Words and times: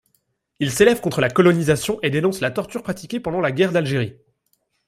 Il 0.59 0.71
s'élève 0.71 0.99
contre 0.99 1.21
la 1.21 1.29
colonisation 1.29 1.99
et 2.01 2.09
dénonce 2.09 2.41
la 2.41 2.49
torture 2.49 2.81
pratiquée 2.81 3.19
pendant 3.19 3.39
la 3.39 3.51
guerre 3.51 3.71
d'Algérie. 3.71 4.17